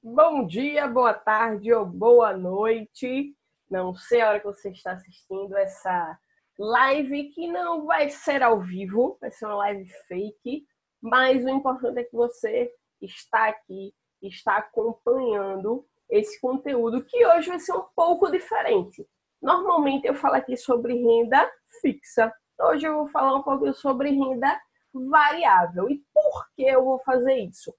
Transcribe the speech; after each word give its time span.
Bom 0.00 0.46
dia, 0.46 0.86
boa 0.86 1.12
tarde 1.12 1.72
ou 1.74 1.84
boa 1.84 2.32
noite. 2.32 3.34
Não 3.68 3.96
sei 3.96 4.20
a 4.20 4.28
hora 4.28 4.38
que 4.38 4.46
você 4.46 4.70
está 4.70 4.92
assistindo 4.92 5.56
essa 5.56 6.16
live 6.56 7.30
que 7.30 7.48
não 7.48 7.84
vai 7.84 8.08
ser 8.08 8.40
ao 8.40 8.60
vivo, 8.60 9.18
vai 9.20 9.32
ser 9.32 9.46
uma 9.46 9.56
live 9.56 9.90
fake, 10.06 10.64
mas 11.02 11.44
o 11.44 11.48
importante 11.48 11.98
é 11.98 12.04
que 12.04 12.14
você 12.14 12.72
está 13.02 13.48
aqui, 13.48 13.92
está 14.22 14.58
acompanhando 14.58 15.84
esse 16.08 16.40
conteúdo 16.40 17.04
que 17.04 17.26
hoje 17.26 17.48
vai 17.48 17.58
ser 17.58 17.72
um 17.72 17.86
pouco 17.96 18.30
diferente. 18.30 19.04
Normalmente 19.42 20.06
eu 20.06 20.14
falo 20.14 20.36
aqui 20.36 20.56
sobre 20.56 20.94
renda 20.94 21.50
fixa. 21.80 22.32
Hoje 22.60 22.86
eu 22.86 22.94
vou 22.94 23.08
falar 23.08 23.34
um 23.34 23.42
pouco 23.42 23.72
sobre 23.74 24.10
renda 24.10 24.60
variável. 24.94 25.90
E 25.90 26.00
por 26.14 26.48
que 26.54 26.62
eu 26.62 26.84
vou 26.84 27.00
fazer 27.00 27.34
isso? 27.34 27.74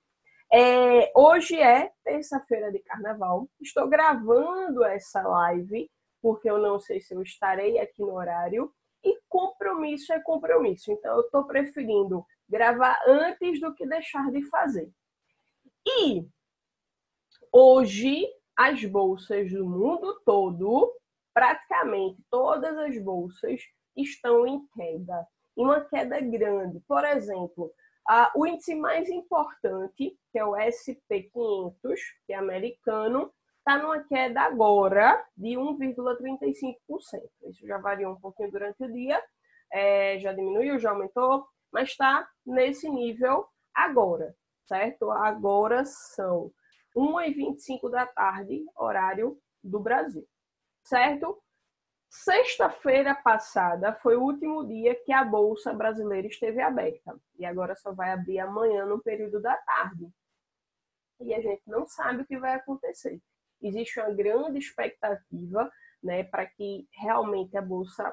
É, 0.51 1.11
hoje 1.15 1.59
é 1.59 1.91
terça-feira 2.03 2.71
de 2.71 2.79
carnaval. 2.79 3.47
Estou 3.61 3.87
gravando 3.87 4.83
essa 4.83 5.21
live 5.21 5.89
porque 6.21 6.49
eu 6.49 6.57
não 6.57 6.79
sei 6.79 6.99
se 6.99 7.13
eu 7.13 7.21
estarei 7.21 7.79
aqui 7.79 8.01
no 8.01 8.13
horário. 8.13 8.73
E 9.03 9.17
compromisso 9.29 10.11
é 10.11 10.19
compromisso. 10.19 10.91
Então 10.91 11.15
eu 11.15 11.21
estou 11.21 11.45
preferindo 11.45 12.25
gravar 12.49 12.99
antes 13.07 13.59
do 13.59 13.73
que 13.73 13.85
deixar 13.85 14.31
de 14.31 14.43
fazer. 14.49 14.91
E 15.85 16.27
hoje 17.51 18.27
as 18.57 18.83
bolsas 18.83 19.51
do 19.51 19.65
mundo 19.65 20.19
todo, 20.25 20.93
praticamente 21.33 22.21
todas 22.29 22.75
as 22.77 23.01
bolsas 23.01 23.61
estão 23.95 24.45
em 24.45 24.67
queda, 24.75 25.27
em 25.55 25.63
uma 25.63 25.81
queda 25.81 26.19
grande. 26.19 26.81
Por 26.87 27.05
exemplo, 27.05 27.71
a, 28.09 28.31
o 28.35 28.43
índice 28.47 28.73
mais 28.73 29.07
importante, 29.07 30.17
que 30.31 30.39
é 30.39 30.43
o 30.43 30.53
SP500, 30.53 31.95
que 32.25 32.33
é 32.33 32.37
americano, 32.37 33.31
está 33.59 33.77
numa 33.77 34.03
queda 34.03 34.41
agora 34.41 35.23
de 35.37 35.49
1,35%. 35.49 36.75
Isso 37.43 37.67
já 37.67 37.77
variou 37.77 38.13
um 38.13 38.19
pouquinho 38.19 38.49
durante 38.49 38.83
o 38.83 38.91
dia, 38.91 39.23
é, 39.71 40.17
já 40.17 40.33
diminuiu, 40.33 40.79
já 40.79 40.89
aumentou, 40.89 41.45
mas 41.71 41.89
está 41.89 42.27
nesse 42.43 42.89
nível 42.89 43.47
agora, 43.75 44.35
certo? 44.65 45.11
Agora 45.11 45.85
são 45.85 46.51
1h25 46.97 47.91
da 47.91 48.07
tarde, 48.07 48.65
horário 48.75 49.37
do 49.63 49.79
Brasil, 49.79 50.27
certo? 50.83 51.39
Sexta-feira 52.09 53.13
passada 53.13 53.93
foi 53.93 54.17
o 54.17 54.23
último 54.23 54.65
dia 54.65 54.95
que 55.05 55.13
a 55.13 55.23
Bolsa 55.23 55.71
Brasileira 55.71 56.27
esteve 56.27 56.59
aberta. 56.59 57.15
E 57.37 57.45
agora 57.45 57.75
só 57.75 57.93
vai 57.93 58.11
abrir 58.11 58.39
amanhã 58.39 58.83
no 58.85 58.99
período 58.99 59.39
da 59.39 59.55
tarde. 59.55 60.09
E 61.19 61.33
a 61.35 61.41
gente 61.41 61.61
não 61.67 61.85
sabe 61.85 62.23
o 62.23 62.25
que 62.25 62.39
vai 62.39 62.55
acontecer. 62.55 63.21
Existe 63.61 63.99
uma 63.99 64.09
grande 64.09 64.57
expectativa 64.57 65.71
né, 66.01 66.23
para 66.23 66.47
que 66.47 66.87
realmente 66.91 67.55
a 67.55 67.61
Bolsa 67.61 68.11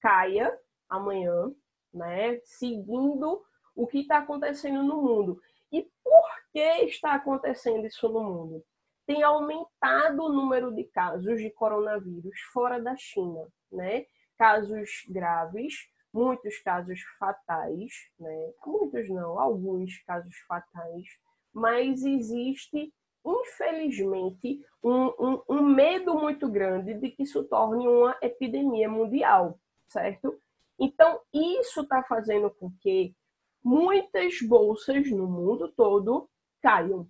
caia 0.00 0.56
amanhã, 0.88 1.50
né, 1.94 2.38
seguindo 2.44 3.42
o 3.74 3.86
que 3.86 4.00
está 4.00 4.18
acontecendo 4.18 4.82
no 4.82 5.00
mundo. 5.00 5.40
E 5.72 5.82
por 6.02 6.24
que 6.52 6.84
está 6.84 7.14
acontecendo 7.14 7.86
isso 7.86 8.06
no 8.08 8.22
mundo? 8.22 8.64
Tem 9.06 9.22
aumentado 9.22 10.22
o 10.22 10.32
número 10.32 10.72
de 10.72 10.84
casos 10.84 11.40
de 11.40 11.50
coronavírus 11.50 12.38
fora 12.52 12.80
da 12.80 12.96
China, 12.96 13.46
né? 13.70 14.06
Casos 14.38 14.90
graves, 15.08 15.74
muitos 16.12 16.58
casos 16.58 17.00
fatais, 17.18 17.92
né? 18.18 18.52
Muitos 18.66 19.08
não, 19.08 19.38
alguns 19.38 19.98
casos 20.04 20.34
fatais, 20.48 21.04
mas 21.52 22.04
existe, 22.04 22.92
infelizmente, 23.24 24.60
um, 24.82 25.06
um, 25.18 25.42
um 25.48 25.62
medo 25.62 26.14
muito 26.14 26.48
grande 26.48 26.94
de 26.94 27.10
que 27.10 27.24
isso 27.24 27.44
torne 27.44 27.86
uma 27.86 28.16
epidemia 28.22 28.88
mundial, 28.88 29.58
certo? 29.88 30.38
Então, 30.78 31.20
isso 31.32 31.82
está 31.82 32.02
fazendo 32.02 32.50
com 32.50 32.70
que 32.80 33.14
muitas 33.62 34.40
bolsas 34.42 35.10
no 35.10 35.26
mundo 35.26 35.72
todo 35.76 36.28
caiam 36.60 37.08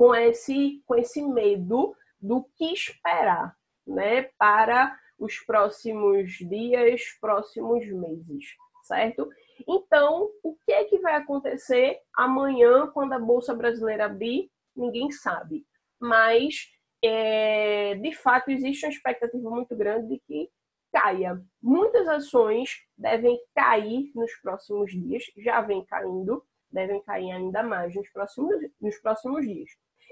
com 0.00 0.14
esse, 0.14 0.82
com 0.86 0.94
esse 0.94 1.20
medo 1.20 1.94
do 2.18 2.42
que 2.56 2.72
esperar 2.72 3.54
né, 3.86 4.30
para 4.38 4.98
os 5.18 5.38
próximos 5.40 6.38
dias, 6.38 7.02
próximos 7.20 7.86
meses, 7.86 8.56
certo? 8.84 9.28
Então, 9.68 10.30
o 10.42 10.56
que 10.64 10.72
é 10.72 10.84
que 10.84 10.98
vai 11.00 11.16
acontecer 11.16 12.00
amanhã 12.16 12.86
quando 12.86 13.12
a 13.12 13.18
Bolsa 13.18 13.54
Brasileira 13.54 14.06
abrir? 14.06 14.50
Ninguém 14.74 15.10
sabe. 15.10 15.66
Mas, 16.00 16.70
é, 17.04 17.94
de 17.96 18.14
fato, 18.14 18.50
existe 18.50 18.86
uma 18.86 18.92
expectativa 18.92 19.50
muito 19.50 19.76
grande 19.76 20.14
de 20.14 20.18
que 20.20 20.50
caia. 20.90 21.38
Muitas 21.60 22.08
ações 22.08 22.70
devem 22.96 23.38
cair 23.54 24.10
nos 24.14 24.34
próximos 24.36 24.92
dias, 24.92 25.24
já 25.36 25.60
vem 25.60 25.84
caindo, 25.84 26.42
devem 26.72 27.02
cair 27.02 27.32
ainda 27.32 27.62
mais 27.62 27.94
nos 27.94 28.08
próximos, 28.08 28.56
nos 28.80 28.96
próximos 28.96 29.46
dias. 29.46 29.68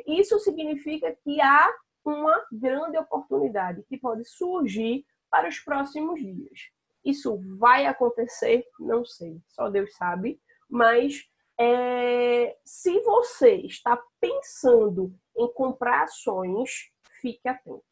Isso 0.06 0.38
significa 0.38 1.16
que 1.22 1.40
há 1.40 1.72
uma 2.04 2.46
grande 2.50 2.96
oportunidade 2.96 3.82
que 3.88 3.98
pode 3.98 4.24
surgir 4.24 5.04
para 5.30 5.48
os 5.48 5.58
próximos 5.60 6.20
dias. 6.20 6.70
Isso 7.04 7.40
vai 7.58 7.86
acontecer? 7.86 8.66
Não 8.78 9.04
sei, 9.04 9.40
só 9.48 9.68
Deus 9.68 9.94
sabe. 9.94 10.40
Mas 10.68 11.28
é, 11.58 12.56
se 12.64 13.00
você 13.00 13.56
está 13.56 14.00
pensando 14.20 15.12
em 15.36 15.52
comprar 15.52 16.04
ações, 16.04 16.90
fique 17.20 17.48
atento. 17.48 17.84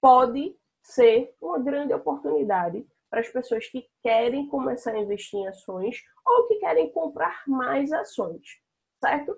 Pode 0.00 0.56
ser 0.82 1.34
uma 1.40 1.58
grande 1.58 1.92
oportunidade 1.92 2.86
para 3.08 3.20
as 3.20 3.28
pessoas 3.28 3.66
que 3.68 3.88
querem 4.02 4.48
começar 4.48 4.92
a 4.92 4.98
investir 4.98 5.40
em 5.40 5.48
ações 5.48 6.02
ou 6.26 6.46
que 6.46 6.56
querem 6.56 6.90
comprar 6.90 7.42
mais 7.46 7.92
ações, 7.92 8.60
certo? 9.00 9.36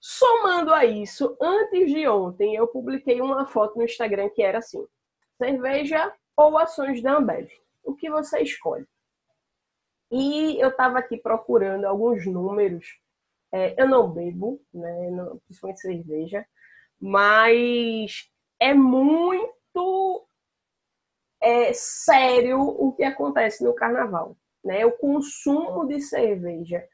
Somando 0.00 0.72
a 0.72 0.84
isso, 0.84 1.36
antes 1.40 1.92
de 1.92 2.08
ontem 2.08 2.54
eu 2.54 2.66
publiquei 2.66 3.20
uma 3.20 3.46
foto 3.46 3.76
no 3.76 3.84
Instagram 3.84 4.30
que 4.30 4.42
era 4.42 4.58
assim: 4.58 4.86
cerveja 5.36 6.14
ou 6.36 6.56
ações 6.56 7.02
da 7.02 7.16
Ambev. 7.16 7.48
O 7.84 7.94
que 7.94 8.10
você 8.10 8.40
escolhe? 8.40 8.86
E 10.10 10.58
eu 10.60 10.70
estava 10.70 10.98
aqui 10.98 11.16
procurando 11.16 11.84
alguns 11.84 12.26
números. 12.26 12.98
É, 13.52 13.80
eu 13.80 13.88
não 13.88 14.10
bebo, 14.10 14.60
né, 14.72 15.10
não, 15.10 15.38
principalmente 15.40 15.80
cerveja, 15.80 16.46
mas 17.00 18.30
é 18.60 18.72
muito 18.72 20.26
é, 21.40 21.72
sério 21.72 22.60
o 22.60 22.92
que 22.92 23.02
acontece 23.02 23.64
no 23.64 23.74
carnaval. 23.74 24.36
Né? 24.64 24.84
O 24.84 24.92
consumo 24.92 25.86
de 25.86 26.00
cerveja 26.00 26.86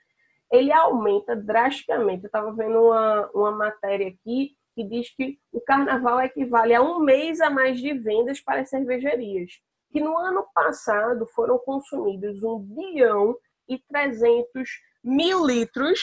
ele 0.51 0.73
aumenta 0.73 1.35
drasticamente. 1.35 2.25
Eu 2.25 2.29
estava 2.29 2.53
vendo 2.53 2.81
uma, 2.81 3.31
uma 3.35 3.51
matéria 3.51 4.09
aqui 4.09 4.57
que 4.75 4.85
diz 4.85 5.09
que 5.15 5.39
o 5.51 5.61
carnaval 5.61 6.21
equivale 6.21 6.75
a 6.75 6.83
um 6.83 7.01
mês 7.01 7.41
a 7.41 7.49
mais 7.49 7.81
de 7.81 7.95
vendas 7.95 8.41
para 8.41 8.61
as 8.61 8.69
cervejarias, 8.69 9.53
que 9.91 10.01
no 10.01 10.17
ano 10.19 10.47
passado 10.55 11.27
foram 11.29 11.59
consumidos 11.59 12.43
1 12.43 12.59
bilhão 12.59 13.37
e 13.67 13.79
300 13.79 14.69
mil 15.03 15.47
litros, 15.47 16.01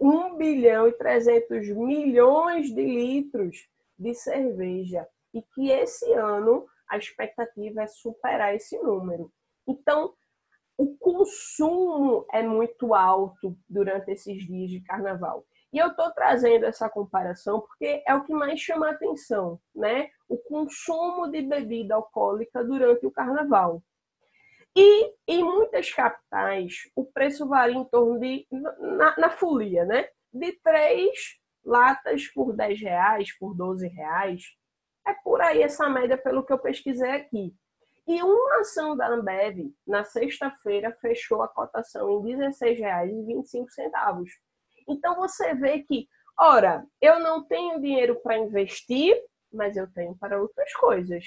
1 0.00 0.36
bilhão 0.36 0.86
e 0.86 0.92
300 0.92 1.68
milhões 1.70 2.72
de 2.72 2.84
litros 2.84 3.68
de 3.98 4.14
cerveja, 4.14 5.04
e 5.34 5.42
que 5.42 5.70
esse 5.70 6.12
ano 6.12 6.66
a 6.88 6.96
expectativa 6.96 7.82
é 7.82 7.86
superar 7.88 8.54
esse 8.54 8.78
número. 8.78 9.32
Então, 9.66 10.14
o 10.78 10.96
consumo 10.96 12.24
é 12.32 12.40
muito 12.40 12.94
alto 12.94 13.58
durante 13.68 14.12
esses 14.12 14.46
dias 14.46 14.70
de 14.70 14.80
carnaval. 14.80 15.44
E 15.72 15.78
eu 15.78 15.88
estou 15.88 16.10
trazendo 16.12 16.64
essa 16.64 16.88
comparação 16.88 17.60
porque 17.60 18.02
é 18.06 18.14
o 18.14 18.24
que 18.24 18.32
mais 18.32 18.60
chama 18.60 18.86
a 18.86 18.92
atenção, 18.92 19.60
né? 19.74 20.08
O 20.28 20.38
consumo 20.38 21.26
de 21.26 21.42
bebida 21.42 21.96
alcoólica 21.96 22.64
durante 22.64 23.04
o 23.04 23.10
carnaval. 23.10 23.82
E 24.76 25.12
em 25.26 25.42
muitas 25.42 25.92
capitais, 25.92 26.88
o 26.94 27.04
preço 27.04 27.48
varia 27.48 27.76
em 27.76 27.84
torno 27.84 28.20
de, 28.20 28.46
na, 28.50 29.16
na 29.18 29.30
folia, 29.30 29.84
né? 29.84 30.08
De 30.32 30.52
três 30.62 31.38
latas 31.64 32.28
por 32.28 32.54
10 32.54 32.80
reais, 32.80 33.36
por 33.36 33.52
12 33.52 33.88
reais. 33.88 34.44
É 35.04 35.12
por 35.12 35.40
aí 35.40 35.60
essa 35.60 35.88
média, 35.88 36.16
pelo 36.16 36.44
que 36.44 36.52
eu 36.52 36.58
pesquisei 36.58 37.10
aqui. 37.10 37.52
E 38.08 38.22
uma 38.22 38.60
ação 38.60 38.96
da 38.96 39.06
Ambev, 39.06 39.70
na 39.86 40.02
sexta-feira, 40.02 40.96
fechou 40.98 41.42
a 41.42 41.48
cotação 41.48 42.10
em 42.26 42.34
R$ 42.34 42.48
16,25. 42.48 44.24
Então 44.88 45.14
você 45.16 45.54
vê 45.54 45.80
que, 45.80 46.08
ora, 46.40 46.86
eu 47.02 47.20
não 47.20 47.46
tenho 47.46 47.78
dinheiro 47.78 48.18
para 48.22 48.38
investir, 48.38 49.14
mas 49.52 49.76
eu 49.76 49.86
tenho 49.92 50.16
para 50.16 50.40
outras 50.40 50.72
coisas. 50.72 51.22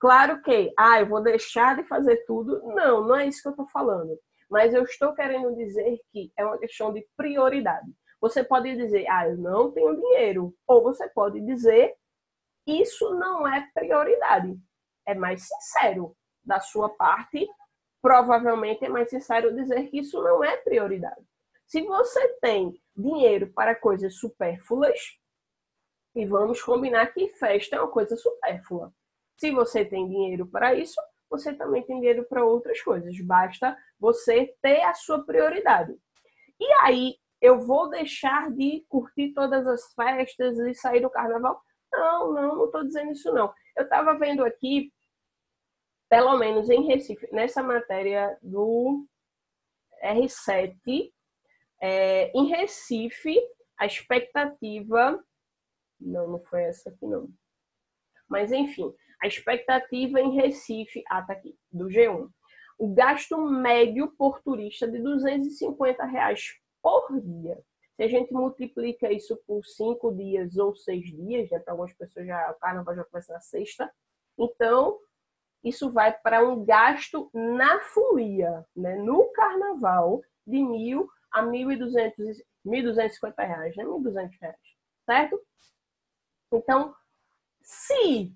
Claro 0.00 0.42
que, 0.42 0.74
ah, 0.76 0.98
eu 0.98 1.06
vou 1.06 1.22
deixar 1.22 1.76
de 1.76 1.84
fazer 1.84 2.24
tudo. 2.26 2.60
Não, 2.74 3.06
não 3.06 3.14
é 3.14 3.28
isso 3.28 3.40
que 3.40 3.46
eu 3.46 3.52
estou 3.52 3.68
falando. 3.68 4.18
Mas 4.50 4.74
eu 4.74 4.82
estou 4.82 5.14
querendo 5.14 5.54
dizer 5.54 6.00
que 6.10 6.32
é 6.36 6.44
uma 6.44 6.58
questão 6.58 6.92
de 6.92 7.06
prioridade. 7.16 7.86
Você 8.20 8.42
pode 8.42 8.74
dizer, 8.74 9.06
ah, 9.08 9.28
eu 9.28 9.36
não 9.38 9.70
tenho 9.70 9.94
dinheiro. 9.94 10.52
Ou 10.66 10.82
você 10.82 11.08
pode 11.10 11.40
dizer, 11.42 11.94
isso 12.66 13.14
não 13.14 13.46
é 13.46 13.68
prioridade. 13.72 14.58
É 15.06 15.14
mais 15.14 15.46
sincero 15.46 16.16
da 16.44 16.60
sua 16.60 16.88
parte. 16.88 17.48
Provavelmente 18.02 18.84
é 18.84 18.88
mais 18.88 19.08
sincero 19.08 19.54
dizer 19.54 19.88
que 19.88 20.00
isso 20.00 20.22
não 20.22 20.44
é 20.44 20.56
prioridade. 20.58 21.24
Se 21.66 21.82
você 21.82 22.28
tem 22.40 22.80
dinheiro 22.94 23.52
para 23.54 23.74
coisas 23.74 24.16
supérfluas, 24.16 24.98
e 26.14 26.24
vamos 26.24 26.62
combinar 26.62 27.12
que 27.12 27.28
festa 27.30 27.76
é 27.76 27.80
uma 27.80 27.90
coisa 27.90 28.16
supérflua. 28.16 28.92
Se 29.36 29.50
você 29.50 29.84
tem 29.84 30.08
dinheiro 30.08 30.46
para 30.46 30.74
isso, 30.74 31.00
você 31.28 31.52
também 31.52 31.82
tem 31.82 31.98
dinheiro 31.98 32.24
para 32.28 32.44
outras 32.44 32.80
coisas. 32.80 33.18
Basta 33.20 33.76
você 33.98 34.54
ter 34.62 34.82
a 34.82 34.94
sua 34.94 35.24
prioridade. 35.24 35.92
E 36.60 36.72
aí, 36.82 37.16
eu 37.40 37.58
vou 37.58 37.90
deixar 37.90 38.50
de 38.52 38.84
curtir 38.88 39.32
todas 39.34 39.66
as 39.66 39.92
festas 39.92 40.56
e 40.58 40.74
sair 40.74 41.00
do 41.00 41.10
carnaval? 41.10 41.60
Não, 41.92 42.32
não, 42.32 42.56
não 42.56 42.64
estou 42.66 42.84
dizendo 42.84 43.12
isso 43.12 43.32
não. 43.32 43.52
Eu 43.76 43.84
estava 43.84 44.16
vendo 44.16 44.44
aqui, 44.44 44.92
pelo 46.14 46.38
menos 46.38 46.70
em 46.70 46.86
Recife, 46.86 47.28
nessa 47.32 47.60
matéria 47.60 48.38
do 48.40 49.04
R7, 50.00 51.12
é, 51.82 52.30
em 52.32 52.46
Recife, 52.46 53.36
a 53.76 53.84
expectativa. 53.84 55.20
Não, 56.00 56.28
não 56.28 56.38
foi 56.44 56.62
essa 56.62 56.90
aqui, 56.90 57.04
não. 57.04 57.28
Mas, 58.28 58.52
enfim, 58.52 58.94
a 59.20 59.26
expectativa 59.26 60.20
em 60.20 60.36
Recife, 60.36 61.02
ah, 61.08 61.20
tá 61.20 61.32
aqui, 61.32 61.58
do 61.72 61.86
G1. 61.86 62.30
O 62.78 62.94
gasto 62.94 63.36
médio 63.50 64.12
por 64.16 64.40
turista 64.40 64.86
de 64.86 65.00
250 65.00 66.04
reais 66.04 66.54
por 66.80 67.20
dia. 67.20 67.60
Se 67.96 68.04
a 68.04 68.08
gente 68.08 68.32
multiplica 68.32 69.12
isso 69.12 69.36
por 69.48 69.64
cinco 69.64 70.12
dias 70.12 70.56
ou 70.58 70.76
seis 70.76 71.06
dias, 71.06 71.50
né, 71.50 71.58
para 71.58 71.72
algumas 71.72 71.92
pessoas 71.92 72.24
já 72.24 72.52
o 72.52 72.54
carnaval 72.60 72.94
já 72.94 73.04
começa 73.04 73.32
na 73.32 73.40
sexta, 73.40 73.92
então 74.38 74.98
isso 75.64 75.90
vai 75.90 76.12
para 76.12 76.46
um 76.46 76.64
gasto 76.64 77.30
na 77.32 77.80
folia, 77.80 78.64
né, 78.76 78.96
no 78.96 79.24
carnaval, 79.32 80.22
de 80.46 80.62
mil 80.62 81.08
a 81.32 81.42
mil 81.42 81.72
e 81.72 81.76
duzentos, 81.76 82.42
mil 82.64 82.82
duzentos 82.82 83.18
reais, 83.38 83.74
né, 83.76 83.82
mil 83.82 84.00
duzentos 84.00 84.36
reais, 84.40 84.56
certo? 85.06 85.40
Então, 86.52 86.94
se 87.62 88.32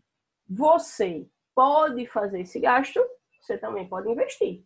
você 0.49 1.29
pode 1.55 2.07
fazer 2.07 2.41
esse 2.41 2.59
gasto, 2.59 3.01
você 3.41 3.59
também 3.59 3.89
pode 3.89 4.11
investir. 4.11 4.65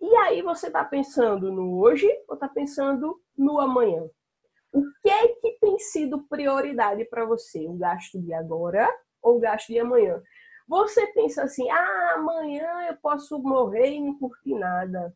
E 0.00 0.16
aí 0.16 0.42
você 0.42 0.68
está 0.68 0.84
pensando 0.84 1.50
no 1.50 1.78
hoje 1.78 2.08
ou 2.28 2.34
está 2.34 2.48
pensando 2.48 3.20
no 3.36 3.58
amanhã? 3.58 4.08
O 4.72 4.82
que 5.02 5.08
é 5.08 5.28
que 5.28 5.52
tem 5.60 5.78
sido 5.78 6.22
prioridade 6.28 7.04
para 7.06 7.24
você? 7.24 7.66
O 7.66 7.74
gasto 7.74 8.20
de 8.20 8.32
agora 8.32 8.88
ou 9.22 9.36
o 9.36 9.40
gasto 9.40 9.68
de 9.68 9.78
amanhã? 9.78 10.22
Você 10.66 11.06
pensa 11.08 11.42
assim, 11.42 11.68
ah, 11.70 12.14
amanhã 12.16 12.86
eu 12.88 12.96
posso 12.96 13.38
morrer 13.38 13.90
e 13.90 14.00
não 14.00 14.18
curtir 14.18 14.54
nada. 14.54 15.14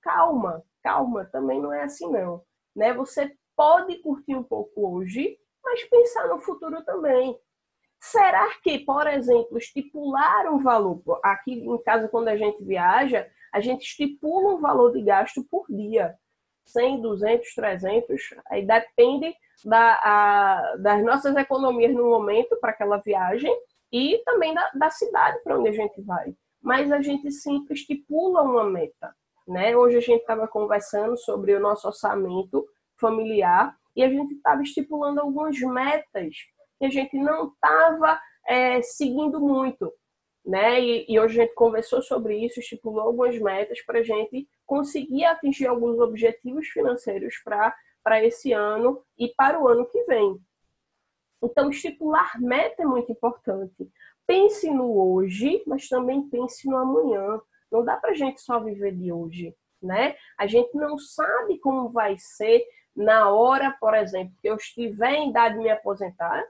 Calma, 0.00 0.62
calma, 0.82 1.24
também 1.26 1.60
não 1.60 1.72
é 1.72 1.82
assim 1.82 2.10
não. 2.10 2.42
Né? 2.74 2.92
Você 2.94 3.36
pode 3.54 3.98
curtir 3.98 4.34
um 4.34 4.42
pouco 4.42 4.96
hoje, 4.96 5.38
mas 5.62 5.84
pensar 5.84 6.28
no 6.28 6.40
futuro 6.40 6.82
também. 6.82 7.38
Será 8.00 8.48
que, 8.62 8.78
por 8.80 9.06
exemplo, 9.06 9.56
estipular 9.56 10.46
um 10.52 10.62
valor, 10.62 11.00
aqui 11.22 11.52
em 11.52 11.82
casa 11.82 12.08
quando 12.08 12.28
a 12.28 12.36
gente 12.36 12.62
viaja, 12.62 13.26
a 13.52 13.60
gente 13.60 13.82
estipula 13.82 14.54
um 14.54 14.60
valor 14.60 14.92
de 14.92 15.00
gasto 15.02 15.42
por 15.44 15.66
dia, 15.68 16.14
100, 16.66 17.00
200, 17.00 17.54
300, 17.54 18.20
aí 18.50 18.66
depende 18.66 19.34
da, 19.64 19.94
a, 20.02 20.76
das 20.78 21.02
nossas 21.02 21.34
economias 21.36 21.94
no 21.94 22.10
momento 22.10 22.56
para 22.60 22.70
aquela 22.70 22.98
viagem 22.98 23.54
e 23.94 24.20
também 24.24 24.52
da, 24.52 24.68
da 24.74 24.90
cidade 24.90 25.40
para 25.44 25.56
onde 25.56 25.68
a 25.68 25.72
gente 25.72 26.02
vai. 26.02 26.34
Mas 26.60 26.90
a 26.90 27.00
gente 27.00 27.30
sempre 27.30 27.74
estipula 27.74 28.42
uma 28.42 28.64
meta. 28.64 29.14
Né? 29.46 29.76
Hoje 29.76 29.98
a 29.98 30.00
gente 30.00 30.22
estava 30.22 30.48
conversando 30.48 31.16
sobre 31.16 31.54
o 31.54 31.60
nosso 31.60 31.86
orçamento 31.86 32.66
familiar 32.98 33.72
e 33.94 34.02
a 34.02 34.08
gente 34.08 34.34
estava 34.34 34.62
estipulando 34.62 35.20
algumas 35.20 35.56
metas 35.60 36.34
que 36.76 36.86
a 36.86 36.90
gente 36.90 37.16
não 37.16 37.52
estava 37.52 38.20
é, 38.48 38.82
seguindo 38.82 39.38
muito. 39.38 39.92
Né? 40.44 40.80
E, 40.80 41.06
e, 41.08 41.20
hoje 41.20 41.40
a 41.40 41.44
gente 41.44 41.54
conversou 41.54 42.02
sobre 42.02 42.36
isso, 42.44 42.58
estipulou 42.58 43.02
algumas 43.02 43.38
metas 43.38 43.80
para 43.82 44.00
a 44.00 44.02
gente 44.02 44.48
conseguir 44.66 45.24
atingir 45.24 45.68
alguns 45.68 46.00
objetivos 46.00 46.66
financeiros 46.66 47.36
para 47.44 48.24
esse 48.24 48.52
ano 48.52 49.00
e 49.16 49.28
para 49.36 49.60
o 49.60 49.68
ano 49.68 49.86
que 49.86 50.02
vem. 50.02 50.36
Então, 51.44 51.70
estipular 51.70 52.40
meta 52.40 52.82
é 52.82 52.86
muito 52.86 53.12
importante. 53.12 53.90
Pense 54.26 54.70
no 54.70 54.96
hoje, 54.96 55.62
mas 55.66 55.88
também 55.88 56.28
pense 56.28 56.68
no 56.68 56.76
amanhã. 56.76 57.40
Não 57.70 57.84
dá 57.84 57.96
para 57.96 58.10
a 58.10 58.14
gente 58.14 58.40
só 58.40 58.58
viver 58.58 58.96
de 58.96 59.12
hoje, 59.12 59.54
né? 59.82 60.16
A 60.38 60.46
gente 60.46 60.74
não 60.74 60.98
sabe 60.98 61.58
como 61.58 61.90
vai 61.90 62.16
ser 62.18 62.64
na 62.96 63.30
hora, 63.30 63.76
por 63.80 63.94
exemplo, 63.94 64.34
que 64.40 64.48
eu 64.48 64.56
estiver 64.56 65.14
em 65.14 65.30
idade 65.30 65.56
de 65.56 65.62
me 65.62 65.70
aposentar, 65.70 66.44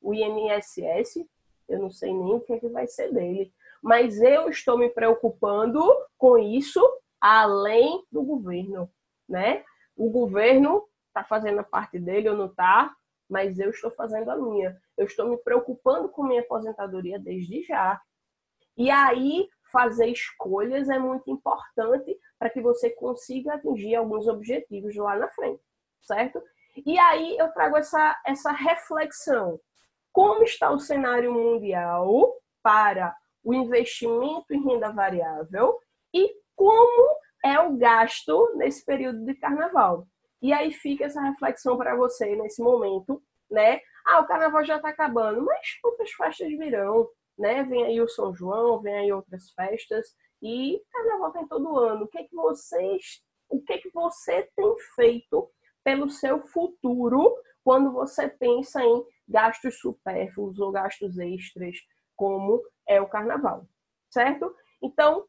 o 0.00 0.14
INSS, 0.14 1.26
eu 1.68 1.80
não 1.80 1.90
sei 1.90 2.12
nem 2.12 2.34
o 2.34 2.40
que, 2.40 2.52
é 2.52 2.60
que 2.60 2.68
vai 2.68 2.86
ser 2.86 3.12
dele. 3.12 3.52
Mas 3.82 4.20
eu 4.20 4.48
estou 4.48 4.78
me 4.78 4.88
preocupando 4.88 5.82
com 6.16 6.38
isso 6.38 6.80
além 7.20 8.04
do 8.12 8.22
governo, 8.22 8.90
né? 9.28 9.64
O 9.96 10.10
governo 10.10 10.86
está 11.08 11.24
fazendo 11.24 11.60
a 11.60 11.64
parte 11.64 11.98
dele 11.98 12.28
ou 12.28 12.36
não 12.36 12.46
está, 12.46 12.94
mas 13.28 13.58
eu 13.58 13.70
estou 13.70 13.90
fazendo 13.90 14.30
a 14.30 14.36
minha. 14.36 14.76
Eu 14.96 15.06
estou 15.06 15.28
me 15.28 15.36
preocupando 15.38 16.08
com 16.08 16.24
minha 16.24 16.40
aposentadoria 16.40 17.18
desde 17.18 17.62
já. 17.62 18.00
E 18.76 18.90
aí, 18.90 19.48
fazer 19.72 20.06
escolhas 20.08 20.88
é 20.88 20.98
muito 20.98 21.30
importante 21.30 22.18
para 22.38 22.50
que 22.50 22.60
você 22.60 22.90
consiga 22.90 23.54
atingir 23.54 23.96
alguns 23.96 24.28
objetivos 24.28 24.94
lá 24.96 25.16
na 25.16 25.28
frente, 25.28 25.62
certo? 26.02 26.42
E 26.84 26.98
aí 26.98 27.36
eu 27.38 27.50
trago 27.52 27.76
essa, 27.76 28.20
essa 28.24 28.52
reflexão 28.52 29.58
como 30.12 30.42
está 30.44 30.70
o 30.70 30.78
cenário 30.78 31.32
mundial 31.32 32.34
para 32.62 33.14
o 33.44 33.54
investimento 33.54 34.46
em 34.50 34.62
renda 34.64 34.90
variável 34.90 35.78
e 36.12 36.34
como 36.54 37.16
é 37.44 37.60
o 37.60 37.76
gasto 37.76 38.54
nesse 38.56 38.84
período 38.84 39.24
de 39.24 39.34
carnaval. 39.34 40.06
E 40.42 40.52
aí 40.52 40.72
fica 40.72 41.04
essa 41.04 41.20
reflexão 41.20 41.76
para 41.76 41.96
você 41.96 42.36
nesse 42.36 42.62
momento, 42.62 43.22
né? 43.50 43.80
Ah, 44.06 44.20
o 44.20 44.26
carnaval 44.26 44.64
já 44.64 44.76
está 44.76 44.90
acabando, 44.90 45.44
mas 45.44 45.78
outras 45.82 46.10
festas 46.12 46.48
virão, 46.48 47.08
né? 47.38 47.62
Vem 47.64 47.84
aí 47.84 48.00
o 48.00 48.08
São 48.08 48.34
João, 48.34 48.80
vem 48.80 48.94
aí 48.94 49.12
outras 49.12 49.50
festas 49.50 50.14
e 50.42 50.80
carnaval 50.92 51.32
tem 51.32 51.48
todo 51.48 51.78
ano. 51.78 52.04
O 52.04 52.08
que 52.08 52.18
é 52.18 52.24
que 52.24 52.34
vocês, 52.34 53.22
o 53.48 53.60
que 53.62 53.72
é 53.72 53.78
que 53.78 53.90
você 53.90 54.48
tem 54.54 54.76
feito 54.94 55.50
pelo 55.82 56.10
seu 56.10 56.40
futuro 56.46 57.34
quando 57.64 57.92
você 57.92 58.28
pensa 58.28 58.82
em 58.82 59.04
gastos 59.28 59.78
supérfluos 59.80 60.58
ou 60.60 60.70
gastos 60.70 61.18
extras, 61.18 61.76
como 62.14 62.62
é 62.86 63.00
o 63.00 63.08
carnaval, 63.08 63.66
certo? 64.08 64.54
Então, 64.80 65.26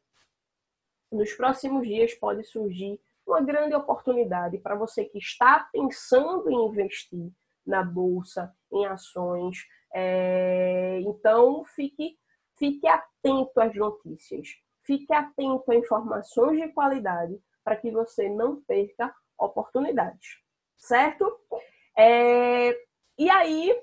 nos 1.10 1.32
próximos 1.32 1.86
dias 1.86 2.14
pode 2.14 2.44
surgir 2.44 3.00
uma 3.30 3.40
grande 3.40 3.74
oportunidade 3.74 4.58
para 4.58 4.74
você 4.74 5.04
que 5.04 5.18
está 5.18 5.68
pensando 5.72 6.50
em 6.50 6.66
investir 6.66 7.30
na 7.66 7.82
bolsa, 7.82 8.52
em 8.72 8.86
ações. 8.86 9.58
É... 9.94 11.00
Então, 11.00 11.64
fique, 11.64 12.16
fique 12.58 12.86
atento 12.86 13.60
às 13.60 13.74
notícias, 13.74 14.48
fique 14.84 15.12
atento 15.12 15.70
a 15.70 15.76
informações 15.76 16.60
de 16.60 16.68
qualidade 16.72 17.38
para 17.64 17.76
que 17.76 17.90
você 17.90 18.28
não 18.28 18.62
perca 18.62 19.14
oportunidades, 19.38 20.38
certo? 20.76 21.38
É... 21.96 22.74
E 23.18 23.28
aí, 23.28 23.74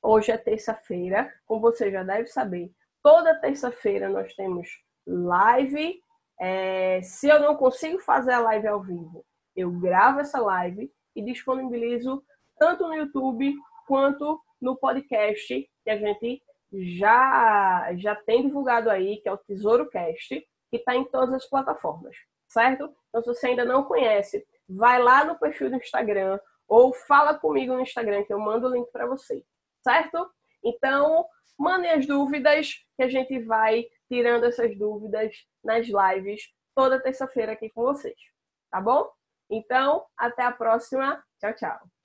Hoje 0.00 0.30
é 0.30 0.38
terça-feira, 0.38 1.32
como 1.44 1.60
você 1.60 1.90
já 1.90 2.04
deve 2.04 2.28
saber, 2.28 2.70
toda 3.02 3.38
terça-feira 3.40 4.08
nós 4.08 4.32
temos 4.34 4.68
live. 5.06 6.00
É, 6.40 7.00
se 7.02 7.28
eu 7.28 7.40
não 7.40 7.56
consigo 7.56 7.98
fazer 8.00 8.32
a 8.32 8.40
live 8.40 8.68
ao 8.68 8.82
vivo, 8.82 9.24
eu 9.56 9.70
gravo 9.72 10.20
essa 10.20 10.40
live 10.40 10.90
e 11.14 11.22
disponibilizo 11.22 12.22
tanto 12.58 12.86
no 12.86 12.94
YouTube 12.94 13.54
quanto 13.86 14.40
no 14.60 14.76
podcast 14.76 15.68
que 15.84 15.90
a 15.90 15.96
gente 15.96 16.42
já, 16.72 17.90
já 17.96 18.14
tem 18.14 18.46
divulgado 18.46 18.90
aí, 18.90 19.20
que 19.20 19.28
é 19.28 19.32
o 19.32 19.38
Tesouro 19.38 19.88
Cast, 19.88 20.40
que 20.70 20.76
está 20.76 20.94
em 20.94 21.04
todas 21.04 21.34
as 21.34 21.48
plataformas, 21.48 22.16
certo? 22.46 22.92
Então, 23.08 23.22
se 23.22 23.28
você 23.28 23.48
ainda 23.48 23.64
não 23.64 23.84
conhece, 23.84 24.46
vai 24.68 25.02
lá 25.02 25.24
no 25.24 25.38
perfil 25.38 25.70
do 25.70 25.76
Instagram 25.76 26.38
ou 26.68 26.92
fala 26.92 27.34
comigo 27.34 27.72
no 27.72 27.80
Instagram 27.80 28.24
que 28.24 28.32
eu 28.32 28.38
mando 28.38 28.68
o 28.68 28.72
link 28.74 28.90
para 28.92 29.06
você 29.06 29.42
certo? 29.82 30.30
Então, 30.62 31.24
mandem 31.58 31.90
as 31.90 32.06
dúvidas 32.06 32.74
que 32.96 33.02
a 33.02 33.08
gente 33.08 33.38
vai 33.40 33.86
tirando 34.08 34.44
essas 34.44 34.76
dúvidas 34.78 35.34
nas 35.62 35.86
lives 35.86 36.42
toda 36.74 37.00
terça-feira 37.00 37.52
aqui 37.52 37.70
com 37.70 37.82
vocês, 37.82 38.18
tá 38.70 38.80
bom? 38.80 39.10
Então, 39.50 40.04
até 40.16 40.42
a 40.42 40.52
próxima 40.52 41.22
Tchau, 41.40 41.54
tchau. 41.54 41.97